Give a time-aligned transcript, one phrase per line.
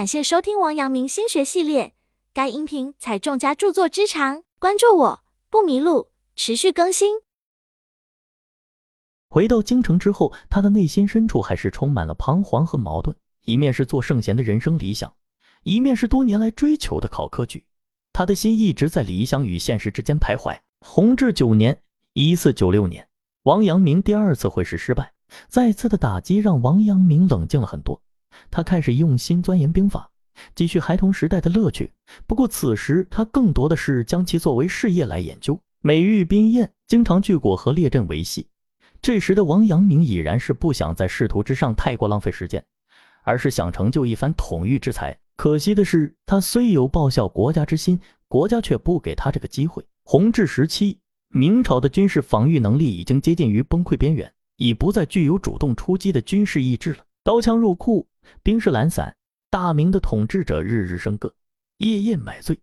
[0.00, 1.92] 感谢收听王阳明心学系列，
[2.32, 7.18] 该音频采众家著作之长，关注我不迷路，持续更新。
[9.28, 15.12] 回到京城之后，他的内心深处还是充满了彷徨和矛盾，一面是做圣贤的人生理想，
[15.64, 17.62] 一面是多年来追求的考科举，
[18.14, 20.58] 他的心一直在理想与现实之间徘徊。
[20.80, 21.78] 弘治九年
[22.14, 23.06] （一四九六年），
[23.44, 25.12] 王阳明第二次会试失败，
[25.48, 28.00] 再次的打击让王阳明冷静了很多。
[28.50, 30.10] 他开始用心钻研兵法，
[30.54, 31.92] 继续孩童时代的乐趣。
[32.26, 38.46] 不过此时他更多的是将其作为事业来研究，美玉宾宴，经常聚国和列阵为戏。
[39.02, 42.62] 这时的王阳明已然是不想在仕途之上太过浪费时间，
[43.24, 45.18] 而是想成就一番统御之才。
[45.36, 47.98] 可惜的是，他虽有报效国家之心，
[48.28, 49.82] 国家却不给他这个机会。
[50.02, 50.98] 弘治时期，
[51.28, 56.98] 明朝的军事防御能力已经接近于崩溃边缘，已不再具有主动出击的军事意志了。
[57.24, 58.06] 刀枪入库。
[58.42, 59.16] 兵士懒散，
[59.50, 61.34] 大明的统治者日日笙歌，
[61.78, 62.58] 夜夜买醉，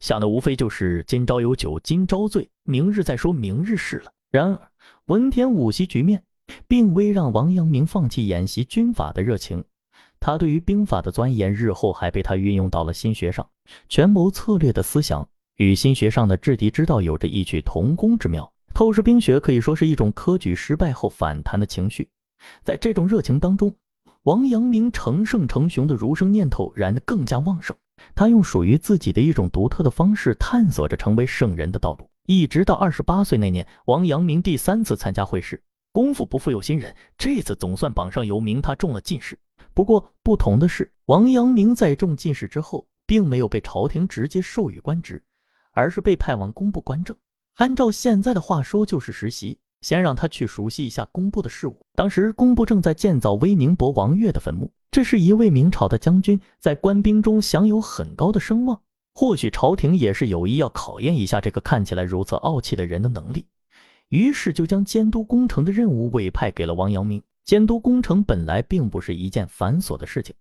[0.00, 4.12] 想的无非就是今朝有酒今朝醉，明日再说明日事了。
[4.30, 4.70] 然而
[5.06, 6.22] 文田武习局面，
[6.68, 9.64] 并未让王阳明放弃演习军法的热情。
[10.18, 13.48] 他对于兵法的钻研，日后还被他运用到了心学上，
[13.88, 18.52] 权谋策略的思想与心学上的制敌之道有着异曲同工之妙。
[18.74, 22.08] 透视兵学可以说是一种科举失败后反弹的情绪，
[22.62, 23.74] 在这种热情当中。
[24.26, 27.76] 王阳明成圣成雄的儒生念头燃得更加旺盛，
[28.12, 32.10] 他用属于自己的一种独特的方式探索着成为圣人的道路。
[32.26, 39.38] 一直到二十八岁那年，王阳明第三次参加会试，功夫不负有心人，这次总算榜上有名，他中了进士。
[39.72, 45.22] 不过不同的是，王阳明在中进士之后，并没有被朝廷直接授予官职，
[45.70, 47.16] 而是被派往工部官政，
[47.58, 49.56] 按照现在的话说，就是实习。
[49.86, 51.86] 先让他去熟悉一下工部的事务。
[51.94, 58.80] 当时工部正在建造威宁伯王岳的坟墓，这是一位明朝的将军，在官兵中享有很高的声望。
[59.14, 63.46] 或许朝廷也是有意要考验一下这个看起来如此傲气的人的能力，
[64.08, 67.22] 于是就将监督工程的任务委派给了王阳明。
[67.44, 70.34] 监督工程本来并不是一件繁琐的事情，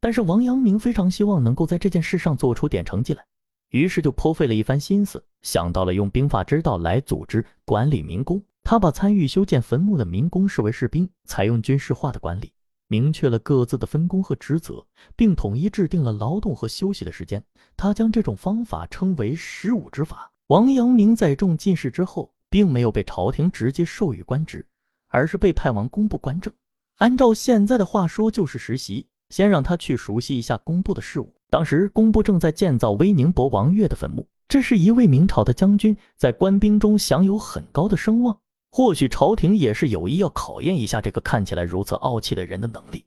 [0.00, 3.24] 但是王阳明非常希望能够在这件事上做出点成绩来。
[3.70, 8.42] 于是就颇费了一番心思，想到了用兵法之道来组织管理民工。
[8.70, 12.52] 他把参与修建坟墓的民工视为士兵，采用军事化的管理，
[12.86, 14.86] 明确了各自的分工和职责，
[15.16, 17.42] 并统一制定了劳动和休息的时间。
[17.78, 20.30] 他将这种方法称为“十五之法”。
[20.48, 24.66] 王阳明在中进士之后，并没有被朝廷直接授予官职，
[25.06, 26.52] 而是被派往工部官政。
[26.98, 29.06] 按照现在的话说，就是实习。
[29.30, 31.32] 先让他去熟悉一下工部的事务。
[31.48, 38.38] 当时工部正在建造威宁伯王岳的坟墓，这是一位明朝的将军，在官兵中享有很高的声望。
[38.78, 43.04] 或许朝廷也是有意要考验一下这个看起来如此傲气的人的能力，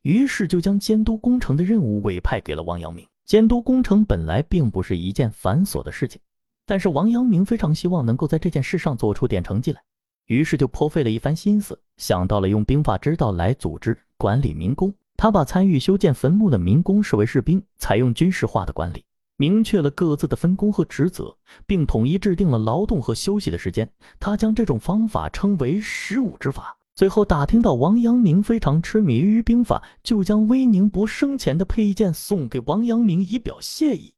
[0.00, 3.06] 于是就将监督工程的任务委派给了王阳明。
[3.26, 6.18] 监督工程本来并不是一件繁琐的事情，
[6.64, 9.82] 但是王阳明非常希望能够在这件事上做出点成绩来，
[10.28, 14.94] 于是就颇费了一番心思，想到了用兵法之道来组织管理民工。
[15.18, 19.04] 他把参与修建坟墓的民工视为士兵，采用军事化的管理，
[19.36, 23.90] 明确了各自的分工和职责，并统一制定了劳动和休息的时间。
[24.20, 26.76] 他将这种方法称为“十五之法”。
[26.94, 34.12] 最后打听到王阳明非常痴迷于兵法，就将威宁伯生前的佩剑送给王阳明以表谢意。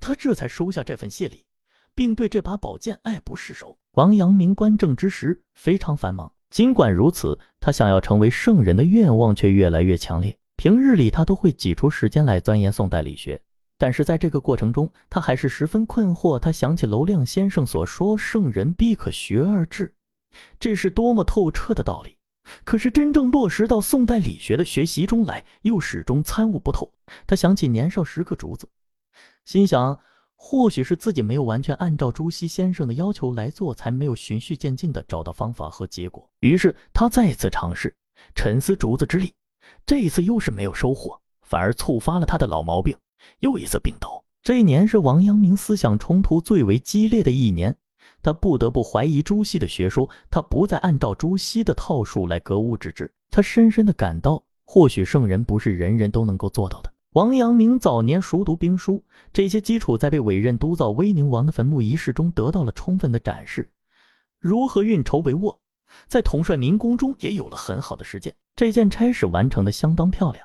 [0.00, 1.44] 他这才收下这份谢礼，
[1.94, 3.76] 并对这把宝剑爱不释手。
[3.92, 10.34] 王阳明观政之时非常繁忙，尽管如此，他想要成为圣人的愿望却越来越强烈。
[10.56, 13.38] 平日里，他都会挤出时间来钻研宋代理学，
[13.84, 16.38] 但是在这个过程中，他还是十分困惑。
[16.38, 19.92] 他想起楼亮先生所说“圣人必可学而治”，
[20.58, 22.16] 这是多么透彻的道理！
[22.64, 26.90] 可是真正落实到宋代理学的学习中来，又始终参悟不透。
[27.26, 28.66] 他想起年少时刻竹子，
[29.44, 30.00] 心想，
[30.34, 36.26] 或许是自己没有完全按照朱熹先生的要求来做，才没有循序渐进地找到方法和结果。
[36.40, 37.94] 于是他再次尝试，
[38.34, 39.34] 沉思竹子之力。
[39.84, 42.96] 这一次又是没有收获，反而触发了他的老毛病，
[43.40, 44.24] 又一次病倒。
[44.42, 47.74] 这一年是王阳明思想冲突最为激烈的一年，
[48.22, 53.10] 他不得不怀疑朱熹的学说，他不再按照朱熹的套数来格物致知。
[53.30, 56.92] 他深深的感到，或许圣人不是人人都能够做到的。
[57.14, 63.70] 王阳明早年熟读兵书，这些基础在被委任督造威宁王的坟墓仪式中得到了充分的展示。
[64.40, 65.56] 如何运筹帷幄？
[66.08, 70.44] 在统帅民工中也有了很好的实践，这件差事完成的相当漂亮，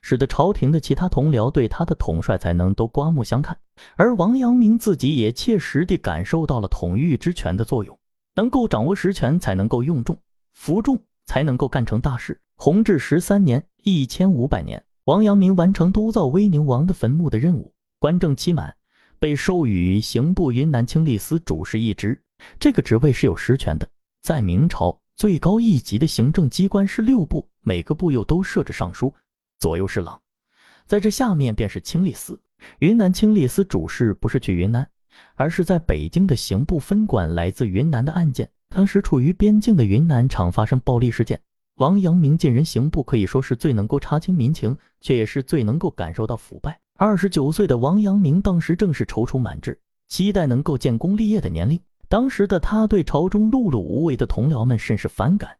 [0.00, 3.56] 使得朝廷的其他同僚对他的统帅才能都刮目相看。
[3.96, 7.98] 而王阳明自己也切实地感受到了统御之权的作用，
[8.34, 10.16] 能够掌握实权，才能够用众
[10.52, 12.40] 服众，才能够干成大事。
[12.56, 18.72] 弘治十三年（一千五百年），王阳明完成督造威宁王的坟墓的任务，官正期满，
[19.18, 22.20] 被授予刑部云南清吏司主事一职。
[22.60, 23.88] 这个职位是有实权的。
[24.22, 29.12] 在明朝，最高一级的行政机关是六部，每个部又都设置尚书、
[29.62, 30.20] 左右侍郎，
[30.86, 32.36] 在这下面便是清吏司。
[32.80, 34.84] 云南清吏司主事不是去云南，
[35.36, 38.50] 而是在北京的刑部分管来自云南的案件。
[38.70, 41.40] 当时处于边境的云南常发生暴力事件，
[41.76, 46.80] 王阳明进人刑部可以说是最能够查清民情，却也是最能够感受到腐败。
[46.96, 49.78] 二十九岁的王阳明当时正是踌躇满志，
[50.08, 51.78] 期待能够建功立业的年龄。
[52.08, 55.56] 当时的他对朝中碌碌无为的同僚们甚是反感，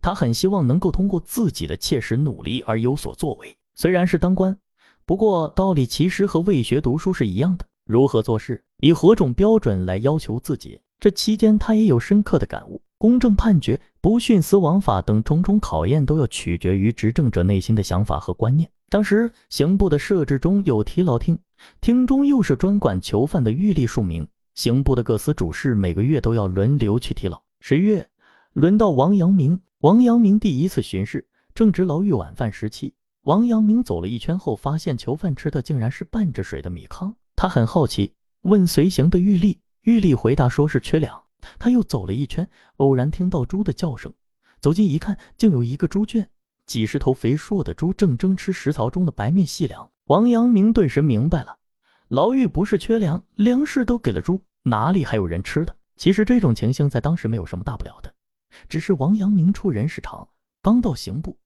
[0.00, 3.56] 他很希望能够通过自己的切实努力而有所作为。
[3.74, 4.56] 虽然是当官，
[5.04, 10.80] 不过道理其实和未学读书是一样的，如何做事，以何种标准来要求自己。
[10.98, 18.68] 这期间，他也有深刻的感悟：公正判决、不徇私枉法等种种考验，都要取决于执政者内心的想法和观念。
[18.88, 21.38] 当时刑部的设置中有提牢厅，
[21.82, 27.42] 厅中又是专管囚犯的狱吏数名，刑部的各司主事每个月都要轮流去提牢。
[27.60, 28.08] 十月，
[28.56, 29.60] 轮到王阳明。
[29.80, 32.94] 王阳明第一次巡视，正值牢狱晚饭时期。
[33.24, 39.58] 王阳明走了一圈后，发现囚犯吃的竟然是拌着水的米糠，他很好奇，问随行的狱吏。
[39.82, 41.22] 玉立回答说是缺粮，
[41.58, 42.48] 他又走了一圈，
[42.78, 44.10] 偶然听到猪的叫声，
[44.58, 46.26] 走近一看，竟有一个猪圈，
[46.64, 49.86] 几十头肥硕的猪正争吃食槽中的白面细粮。
[50.06, 51.58] 王阳明顿时明白了，
[52.08, 55.76] 牢狱不是缺粮，粮食都给了猪，哪里还有人吃的？
[55.98, 58.14] 其实这种情形在当时没有什么大不了的，
[58.68, 60.28] 只是王阳明出人事场，
[60.62, 61.38] 刚到刑部，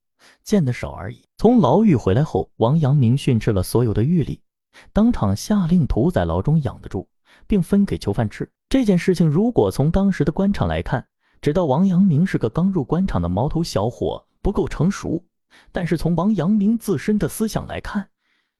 [0.42, 1.24] 见得少而已。
[1.36, 4.40] 从牢狱回来后，王阳明训斥了所有的狱吏，
[4.92, 7.08] 当场下令屠宰牢中养的猪。
[7.46, 11.04] 并分给囚犯吃这件事情，如果从当时的官场来看，
[11.40, 15.24] 知道王阳明是个刚入官场的毛头小伙，不够成熟。
[15.72, 18.08] 但是从王阳明自身的思想来看，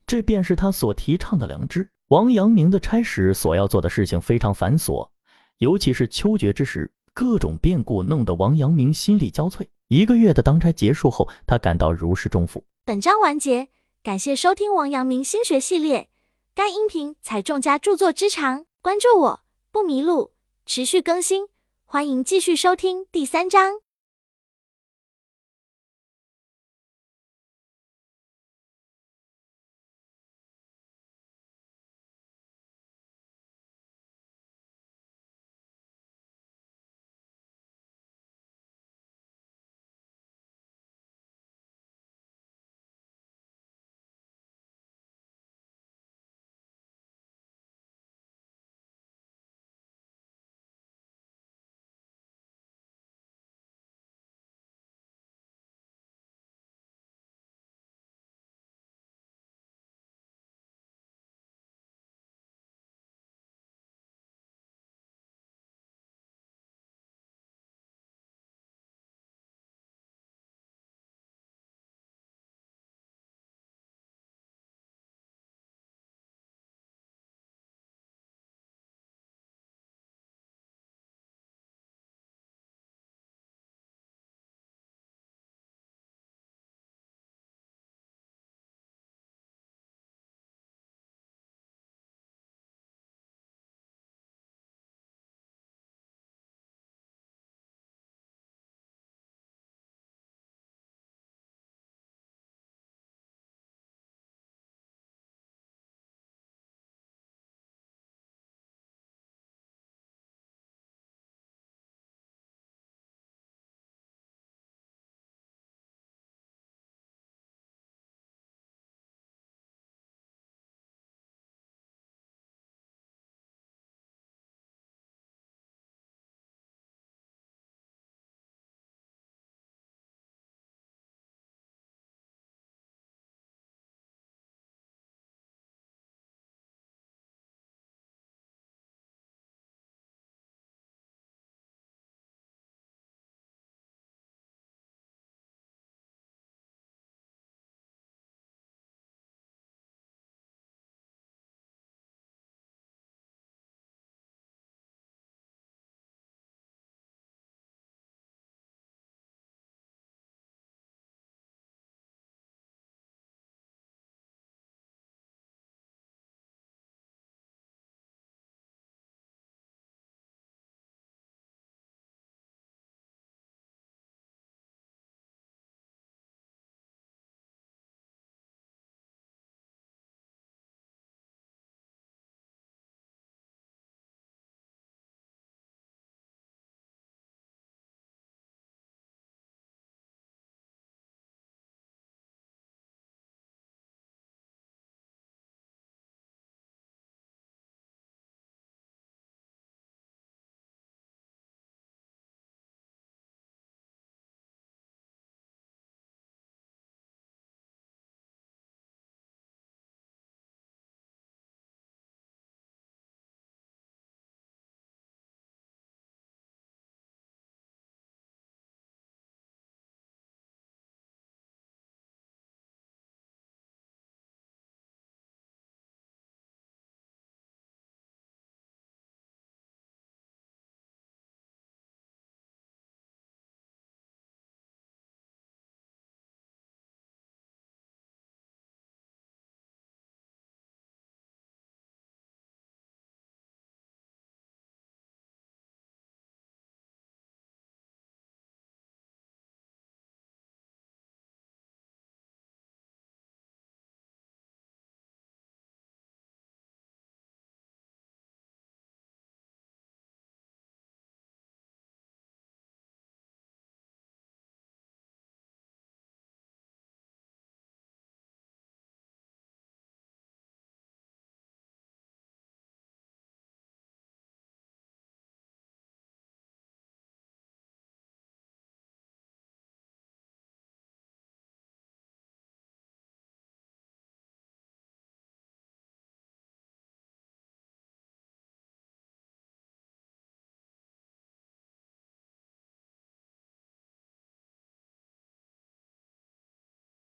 [0.07, 1.89] 这便是他所提倡的良知。
[2.09, 5.09] 王阳明的差使所要做的事情非常繁琐，
[5.59, 9.67] 尤其是秋决之时，各种变故弄得王阳明心力交瘁。
[9.89, 12.65] 一个月的当差结束后，他感到如释重负。
[12.85, 13.69] 本章完结，
[14.03, 16.09] 感谢收听王阳明心学系列。
[16.55, 18.67] 该音频采众家著作之长。
[18.83, 19.41] 关注我
[19.71, 20.33] 不迷路，
[20.65, 21.49] 持续更新，
[21.85, 23.75] 欢迎继续收听第三章。